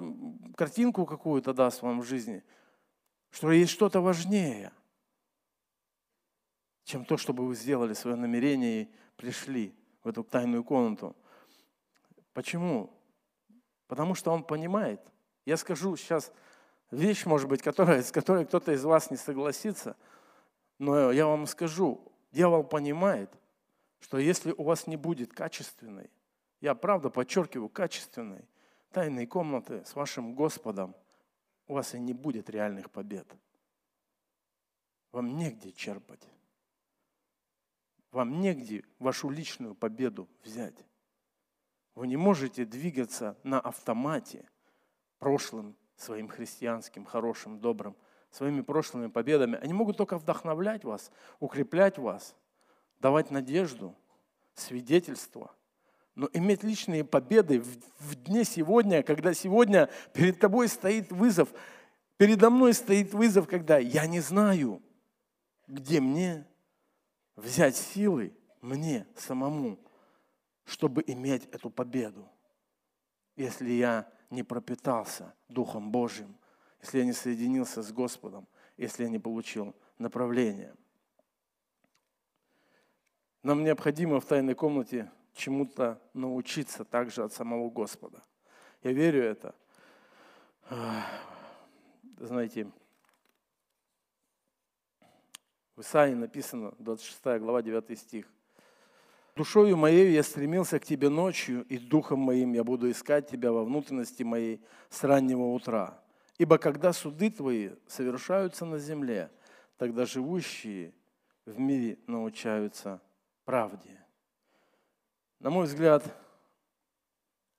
[0.56, 2.44] картинку какую-то даст вам в жизни,
[3.30, 4.72] что есть что-то важнее,
[6.88, 11.18] чем то, чтобы вы сделали свое намерение и пришли в эту тайную комнату.
[12.32, 12.90] Почему?
[13.88, 15.02] Потому что он понимает.
[15.46, 16.32] Я скажу сейчас
[16.90, 19.98] вещь, может быть, которая, с которой кто-то из вас не согласится,
[20.80, 23.38] но я вам скажу, дьявол понимает,
[24.00, 26.10] что если у вас не будет качественной,
[26.62, 28.48] я правда подчеркиваю, качественной
[28.92, 30.96] тайной комнаты с вашим Господом,
[31.68, 33.28] у вас и не будет реальных побед.
[35.12, 36.26] Вам негде черпать.
[38.12, 40.86] Вам негде вашу личную победу взять.
[41.96, 44.48] Вы не можете двигаться на автомате
[45.20, 47.96] прошлым своим христианским, хорошим, добрым,
[48.32, 49.58] своими прошлыми победами.
[49.58, 52.36] Они могут только вдохновлять вас, укреплять вас,
[53.00, 53.96] давать надежду,
[54.54, 55.52] свидетельство.
[56.16, 61.50] Но иметь личные победы в, в дне сегодня, когда сегодня перед тобой стоит вызов,
[62.18, 64.82] передо мной стоит вызов, когда я не знаю,
[65.68, 66.48] где мне
[67.38, 69.80] взять силы, мне самому,
[70.66, 72.28] чтобы иметь эту победу.
[73.38, 76.36] Если я не пропитался Духом Божьим,
[76.82, 80.76] если я не соединился с Господом, если я не получил направление.
[83.44, 88.22] Нам необходимо в тайной комнате чему-то научиться также от самого Господа.
[88.84, 89.56] Я верю это.
[92.18, 92.70] Знаете,
[95.78, 98.26] в Исаии написано, 26 глава, 9 стих.
[99.36, 103.64] Душою моей я стремился к Тебе ночью, и духом моим я буду искать Тебя во
[103.64, 104.60] внутренности моей
[104.90, 106.02] с раннего утра.
[106.40, 109.30] Ибо когда суды Твои совершаются на земле,
[109.78, 110.96] тогда живущие
[111.46, 113.00] в мире научаются
[113.46, 114.04] правде.
[115.40, 116.04] На мой взгляд,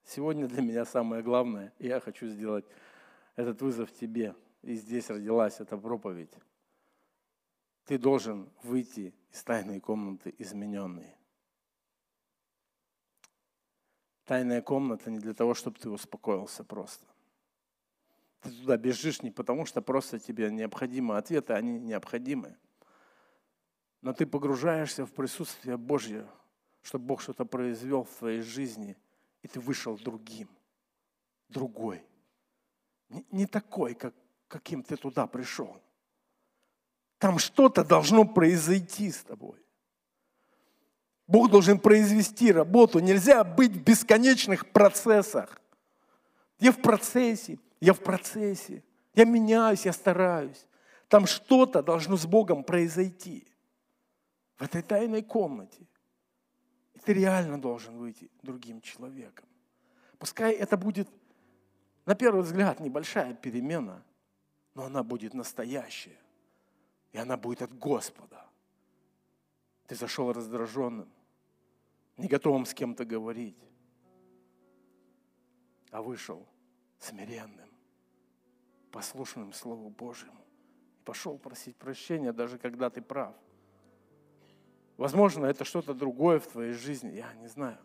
[0.03, 2.65] сегодня для меня самое главное, я хочу сделать
[3.37, 6.33] этот вызов тебе, и здесь родилась эта проповедь.
[7.89, 11.17] Ты должен выйти из тайной комнаты измененный.
[14.25, 17.07] Тайная комната не для того, чтобы ты успокоился просто.
[18.41, 22.55] Ты туда бежишь не потому, что просто тебе необходимы ответы, они необходимы.
[24.01, 26.27] Но ты погружаешься в присутствие Божье,
[26.83, 28.97] чтобы Бог что-то произвел в твоей жизни,
[29.41, 30.47] и ты вышел другим,
[31.47, 32.05] другой.
[33.31, 34.13] Не, такой, как,
[34.47, 35.81] каким ты туда пришел.
[37.19, 39.59] Там что-то должно произойти с тобой.
[41.27, 42.99] Бог должен произвести работу.
[42.99, 45.61] Нельзя быть в бесконечных процессах.
[46.59, 48.83] Я в процессе, я в процессе.
[49.13, 50.65] Я меняюсь, я стараюсь.
[51.07, 53.45] Там что-то должно с Богом произойти.
[54.57, 55.85] В этой тайной комнате.
[56.93, 59.47] И ты реально должен выйти другим человеком.
[60.17, 61.09] Пускай это будет,
[62.05, 64.03] на первый взгляд, небольшая перемена,
[64.73, 66.17] но она будет настоящая.
[67.11, 68.45] И она будет от Господа.
[69.87, 71.09] Ты зашел раздраженным,
[72.17, 73.57] не готовым с кем-то говорить,
[75.89, 76.47] а вышел
[76.99, 77.69] смиренным,
[78.91, 80.45] послушным Слову Божьему.
[80.99, 83.35] И пошел просить прощения, даже когда ты прав.
[84.97, 87.79] Возможно, это что-то другое в твоей жизни, я не знаю.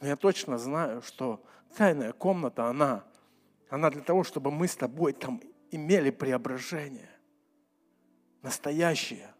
[0.00, 1.44] Но я точно знаю, что
[1.76, 3.04] тайная комната, она,
[3.68, 7.10] она для того, чтобы мы с тобой там имели преображение.
[8.42, 9.32] Настоящее.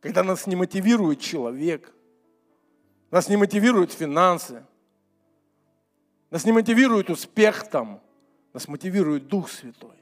[0.00, 1.92] Когда нас не мотивирует человек,
[3.10, 4.64] нас не мотивируют финансы,
[6.30, 8.00] нас не мотивирует успех там,
[8.52, 9.96] нас мотивирует Дух Святой.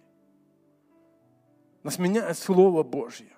[1.83, 3.31] Нас меняет Слово Божье.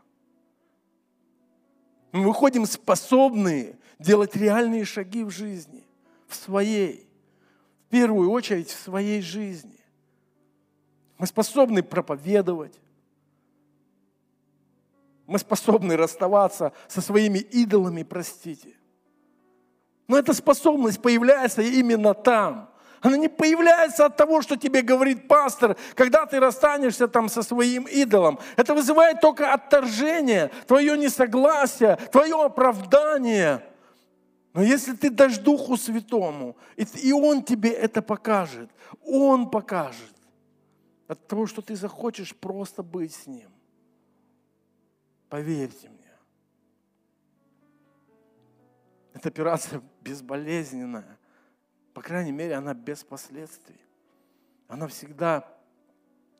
[2.12, 5.84] Мы выходим способные делать реальные шаги в жизни,
[6.28, 7.08] в своей,
[7.86, 9.80] в первую очередь в своей жизни.
[11.18, 12.78] Мы способны проповедовать.
[15.26, 18.74] Мы способны расставаться со своими идолами, простите.
[20.08, 22.70] Но эта способность появляется именно там.
[23.00, 27.84] Она не появляется от того, что тебе говорит пастор, когда ты расстанешься там со своим
[27.84, 28.38] идолом.
[28.56, 33.62] Это вызывает только отторжение, твое несогласие, твое оправдание.
[34.54, 38.70] Но если ты дашь Духу Святому, и Он тебе это покажет,
[39.04, 40.14] Он покажет,
[41.06, 43.50] от того, что ты захочешь просто быть с Ним.
[45.28, 46.12] Поверьте мне.
[49.12, 51.18] Эта операция безболезненная.
[51.94, 53.80] По крайней мере, она без последствий.
[54.68, 55.48] Она всегда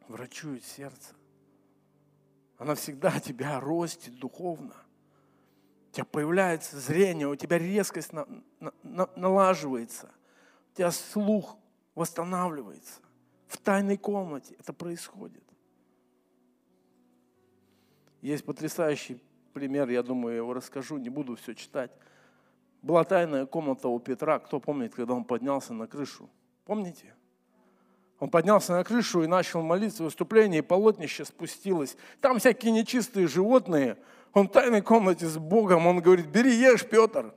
[0.08, 1.14] врачует сердце.
[2.58, 4.74] Она всегда тебя ростит духовно.
[5.90, 8.26] У тебя появляется зрение, у тебя резкость на,
[8.60, 10.10] на, на, налаживается.
[10.72, 11.56] У тебя слух
[11.94, 13.00] восстанавливается.
[13.48, 15.45] В тайной комнате это происходит.
[18.20, 19.20] Есть потрясающий
[19.52, 21.90] пример, я думаю, я его расскажу, не буду все читать.
[22.82, 24.38] Была тайная комната у Петра.
[24.38, 26.28] Кто помнит, когда он поднялся на крышу?
[26.64, 27.14] Помните?
[28.18, 31.96] Он поднялся на крышу и начал молиться, выступление, и полотнище спустилось.
[32.20, 33.98] Там всякие нечистые животные.
[34.32, 37.34] Он в тайной комнате с Богом, он говорит, бери, ешь, Петр.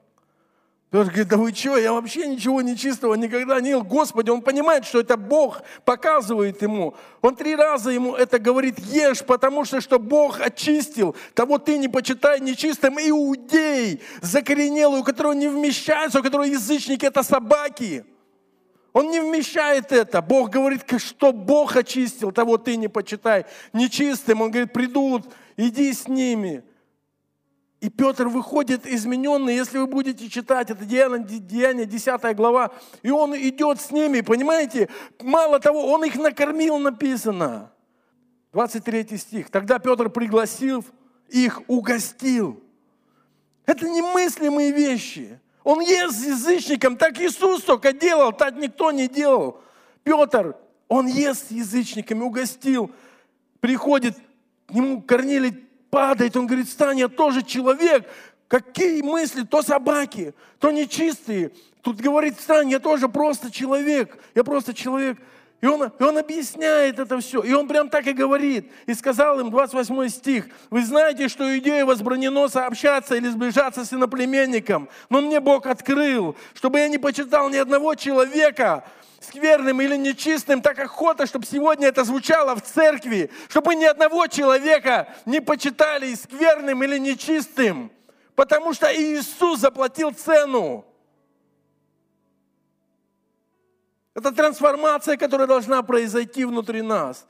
[0.91, 3.83] Петр говорит, да вы что, я вообще ничего нечистого никогда не ел.
[3.83, 6.95] Господи, он понимает, что это Бог показывает ему.
[7.21, 11.15] Он три раза ему это говорит, ешь, потому что, что Бог очистил.
[11.35, 12.97] Того ты не почитай нечистым.
[12.99, 18.03] Иудей, закоренелый, у которого не вмещается, у которого язычники это собаки.
[18.91, 20.23] Он не вмещает это.
[20.23, 24.41] Бог говорит, что Бог очистил, того ты не почитай нечистым.
[24.41, 26.63] Он говорит, придут, иди с ними.
[27.81, 32.71] И Петр выходит измененный, если вы будете читать, это Деяние, Деяние 10 глава,
[33.03, 34.89] и он идет с ними, понимаете?
[35.21, 37.71] Мало того, он их накормил, написано.
[38.51, 39.49] 23 стих.
[39.49, 40.83] Тогда Петр, пригласил
[41.29, 42.61] их, угостил.
[43.65, 45.39] Это немыслимые вещи.
[45.63, 49.61] Он ест с язычником, так Иисус только делал, так никто не делал.
[50.03, 50.57] Петр,
[50.89, 52.91] он ест с язычниками, угостил.
[53.61, 54.17] Приходит
[54.67, 58.09] к нему Корнилий падает, он говорит, стань, я тоже человек.
[58.47, 59.43] Какие мысли?
[59.43, 61.51] То собаки, то нечистые.
[61.81, 64.17] Тут говорит, стань, я тоже просто человек.
[64.35, 65.17] Я просто человек.
[65.61, 67.41] И он, и он объясняет это все.
[67.41, 68.71] И он прям так и говорит.
[68.85, 74.87] И сказал им, 28 стих, «Вы знаете, что идее возбранено сообщаться или сближаться с иноплеменником,
[75.09, 78.85] но мне Бог открыл, чтобы я не почитал ни одного человека,
[79.19, 85.13] скверным или нечистым, так охота, чтобы сегодня это звучало в церкви, чтобы ни одного человека
[85.25, 87.91] не почитали скверным или нечистым,
[88.35, 90.85] потому что Иисус заплатил цену.
[94.13, 97.25] Это трансформация, которая должна произойти внутри нас.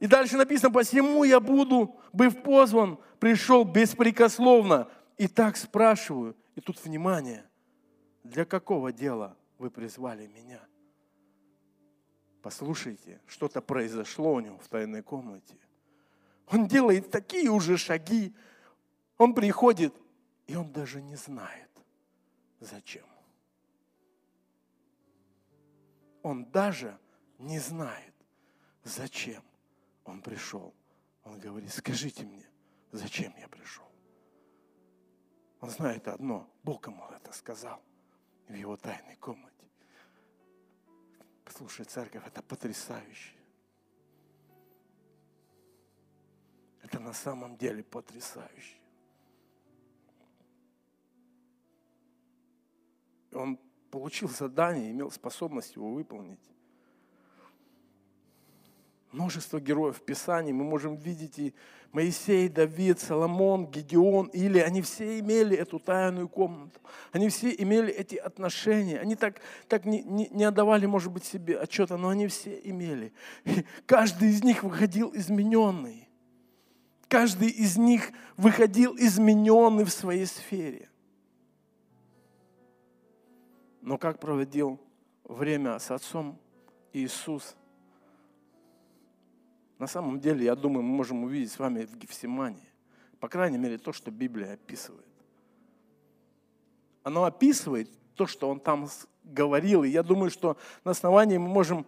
[0.00, 4.88] И дальше написано, посему я буду, быв позван, пришел беспрекословно.
[5.16, 7.44] И так спрашиваю, и тут внимание,
[8.22, 10.60] для какого дела вы призвали меня?
[12.44, 15.56] Послушайте, что-то произошло у него в тайной комнате.
[16.48, 18.34] Он делает такие уже шаги.
[19.16, 19.94] Он приходит,
[20.46, 21.70] и он даже не знает,
[22.60, 23.06] зачем.
[26.22, 26.98] Он даже
[27.38, 28.12] не знает,
[28.82, 29.42] зачем
[30.04, 30.74] он пришел.
[31.22, 32.46] Он говорит, скажите мне,
[32.92, 33.88] зачем я пришел.
[35.62, 37.82] Он знает одно, Бог ему это сказал
[38.48, 39.54] в его тайной комнате.
[41.54, 43.32] Послушай, церковь, это потрясающе.
[46.82, 48.76] Это на самом деле потрясающе.
[53.32, 53.56] Он
[53.92, 56.53] получил задание, имел способность его выполнить.
[59.14, 60.52] Множество героев в Писании.
[60.52, 61.54] Мы можем видеть и
[61.92, 66.80] Моисей, Давид, Соломон, Гедеон, или они все имели эту тайную комнату.
[67.12, 68.98] Они все имели эти отношения.
[68.98, 73.12] Они так, так не, не, не отдавали, может быть, себе отчета, но они все имели.
[73.44, 76.08] И каждый из них выходил измененный.
[77.08, 80.88] Каждый из них выходил измененный в своей сфере.
[83.80, 84.80] Но как проводил
[85.22, 86.36] время с Отцом
[86.92, 87.54] Иисус–
[89.78, 92.68] на самом деле, я думаю, мы можем увидеть с вами в Гефсимании.
[93.20, 95.06] По крайней мере, то, что Библия описывает.
[97.02, 98.88] Оно описывает то, что он там
[99.24, 99.82] говорил.
[99.84, 101.86] И я думаю, что на основании мы можем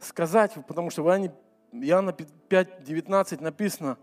[0.00, 1.30] сказать, потому что в
[1.72, 3.98] Иоанна 5, 19 написано,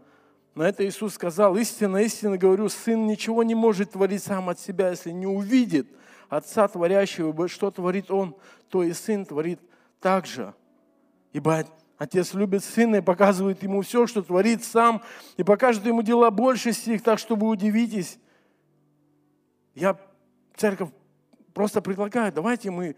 [0.55, 4.91] на это Иисус сказал, истинно, истинно говорю, Сын ничего не может творить сам от себя,
[4.91, 5.87] если не увидит
[6.29, 8.35] Отца Творящего, что творит Он,
[8.69, 9.59] то и Сын творит
[9.99, 10.53] так же.
[11.31, 11.65] Ибо
[11.97, 15.01] Отец любит Сына и показывает Ему все, что творит Сам,
[15.37, 18.19] и покажет Ему дела больше стих, так что вы удивитесь.
[19.75, 19.97] Я,
[20.55, 20.89] церковь,
[21.53, 22.95] просто предлагаю, давайте мы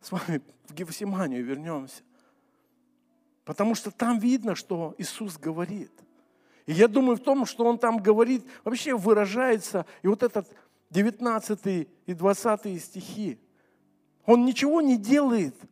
[0.00, 2.02] с вами в Гефсиманию вернемся.
[3.44, 5.92] Потому что там видно, что Иисус говорит.
[6.66, 10.48] И я думаю, в том, что Он там говорит, вообще выражается, и вот этот
[10.90, 13.38] 19 и 20 стихи,
[14.24, 15.54] Он ничего не делает–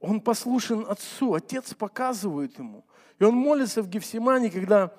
[0.00, 2.84] он послушен Отцу, Отец показывает ему.
[3.18, 4.92] И он молится в Гефсимане, когда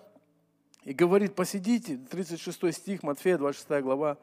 [0.83, 4.17] и говорит, посидите, 36 стих, Матфея, 26 глава.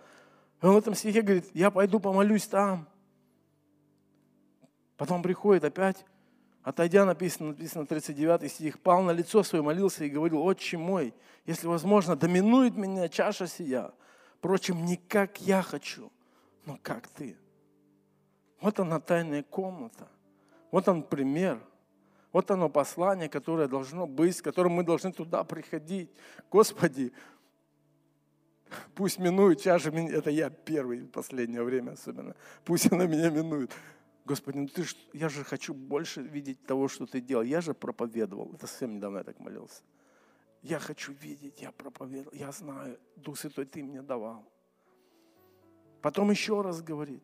[0.62, 2.89] И он в этом стихе говорит, я пойду помолюсь там.
[4.97, 6.05] Потом приходит опять,
[6.62, 11.14] отойдя, написано, написано 39 стих, пал на лицо свое, молился и говорил, Отче мой,
[11.45, 13.93] если возможно, доминует меня чаша сия.
[14.39, 16.12] Впрочем, не как я хочу,
[16.66, 17.37] но как ты.
[18.61, 20.09] Вот она тайная комната–
[20.71, 21.61] вот он пример.
[22.33, 26.11] Вот оно послание, которое должно быть, с которым мы должны туда приходить.
[26.51, 27.12] Господи,
[28.95, 33.73] пусть минует чаша меня, это я первый в последнее время особенно, пусть она меня минует.
[34.27, 37.43] Господи, ну ты ж, я же хочу больше видеть того, что ты делал.
[37.43, 39.83] Я же проповедовал, это совсем недавно я так молился.
[40.61, 44.45] Я хочу видеть, я проповедовал, я знаю, Дух Святой ты мне давал.
[46.03, 47.23] Потом еще раз говорит.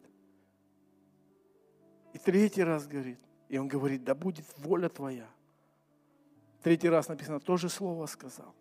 [2.14, 3.18] И третий раз говорит.
[3.48, 5.28] И он говорит, да будет воля твоя.
[6.62, 8.54] Третий раз написано, то же слово сказал.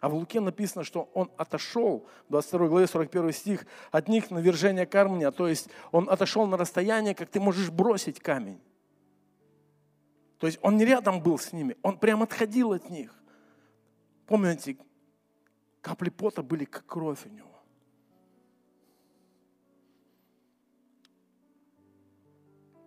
[0.00, 4.38] А в Луке написано, что он отошел, в 22 главе 41 стих, от них на
[4.38, 8.60] вержение камня, то есть он отошел на расстояние, как ты можешь бросить камень.
[10.38, 13.14] То есть он не рядом был с ними, он прям отходил от них.
[14.26, 14.76] Помните,
[15.80, 17.45] капли пота были как кровь у него.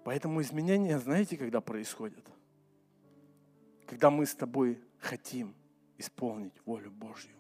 [0.10, 2.26] Поэтому изменения, знаете, когда происходят?
[3.86, 5.53] Когда мы с тобой хотим
[5.99, 7.38] исполнить волю Божью,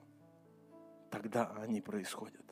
[1.09, 2.45] тогда они происходят.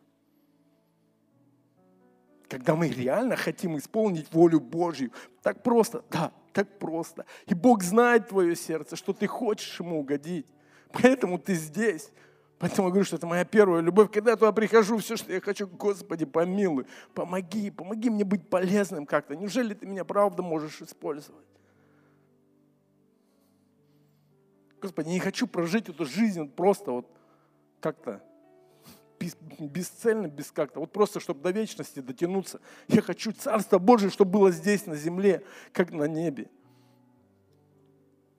[2.50, 5.12] Когда мы реально хотим исполнить волю Божью,
[5.44, 7.28] так просто, да, так просто.
[7.46, 10.48] И Бог знает твое сердце, что ты хочешь Ему угодить.
[10.94, 12.12] Поэтому ты здесь.
[12.60, 14.12] Поэтому я говорю, что это моя первая любовь.
[14.12, 19.06] Когда я туда прихожу, все, что я хочу, Господи, помилуй, помоги, помоги мне быть полезным
[19.06, 19.36] как-то.
[19.36, 21.46] Неужели ты меня правда можешь использовать?
[24.82, 27.08] Господи, не хочу прожить эту жизнь просто вот
[27.80, 28.24] как-то
[29.60, 32.60] бесцельно, без как-то, вот просто, чтобы до вечности дотянуться.
[32.88, 35.44] Я хочу Царство Божие, чтобы было здесь, на земле,
[35.74, 36.50] как на небе.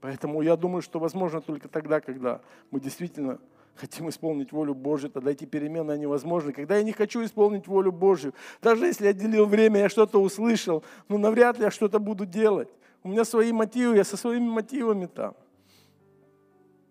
[0.01, 2.41] Поэтому я думаю, что возможно только тогда, когда
[2.71, 3.41] мы действительно
[3.79, 6.53] хотим исполнить волю Божью, тогда эти перемены невозможны.
[6.53, 10.85] Когда я не хочу исполнить волю Божью, даже если я делил время, я что-то услышал,
[11.09, 12.69] ну навряд ли я что-то буду делать.
[13.03, 15.35] У меня свои мотивы, я со своими мотивами там.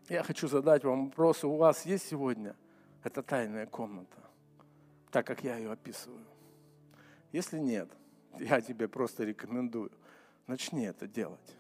[0.09, 2.55] Я хочу задать вам вопрос, у вас есть сегодня
[3.03, 4.17] эта тайная комната,
[5.11, 6.25] так как я ее описываю?
[7.33, 7.89] Если нет,
[8.39, 9.91] я тебе просто рекомендую,
[10.47, 11.57] начни это делать.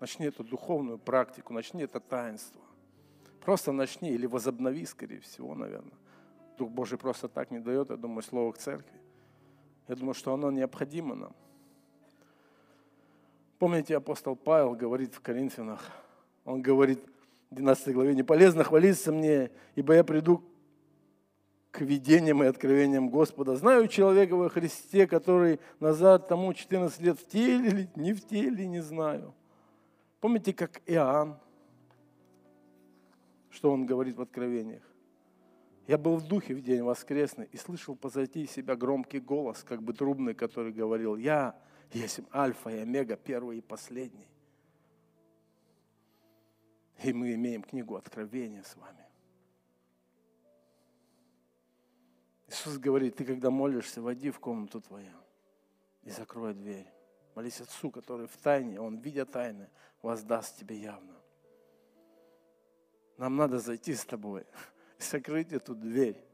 [0.00, 2.62] Начни эту духовную практику, начни это таинство.
[3.40, 5.96] Просто начни или возобнови, скорее всего, наверное.
[6.58, 9.00] Дух Божий просто так не дает, я думаю, слово к церкви.
[9.86, 11.32] Я думаю, что оно необходимо нам.
[13.58, 15.90] Помните, апостол Павел говорит в Коринфянах,
[16.44, 17.00] он говорит
[17.50, 20.44] в 12 главе, «Не полезно хвалиться мне, ибо я приду
[21.70, 23.56] к видениям и откровениям Господа.
[23.56, 28.66] Знаю человека во Христе, который назад тому 14 лет в теле или не в теле,
[28.66, 29.34] не знаю».
[30.20, 31.38] Помните, как Иоанн
[33.50, 34.82] что он говорит в откровениях.
[35.86, 39.94] Я был в духе в день воскресный и слышал позади себя громкий голос, как бы
[39.94, 41.58] трубный, который говорил, я
[41.92, 44.28] есть Альфа и Омега, первый и последний.
[47.02, 49.04] И мы имеем книгу Откровения с вами.
[52.48, 55.12] Иисус говорит, ты когда молишься, войди в комнату твою
[56.02, 56.86] и закрой дверь.
[57.34, 59.68] Молись Отцу, который в тайне, Он, видя тайны,
[60.02, 61.17] воздаст тебе явно.
[63.18, 64.46] Нам надо зайти с тобой
[64.98, 66.24] и закрыть эту дверь.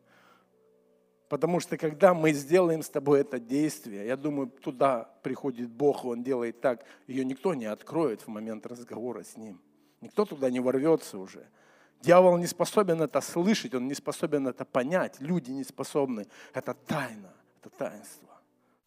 [1.28, 6.08] Потому что когда мы сделаем с тобой это действие, я думаю, туда приходит Бог, и
[6.08, 9.60] Он делает так, ее никто не откроет в момент разговора с Ним.
[10.00, 11.48] Никто туда не ворвется уже.
[12.02, 15.18] Дьявол не способен это слышать, он не способен это понять.
[15.20, 16.26] Люди не способны.
[16.52, 18.23] Это тайна, это таинство.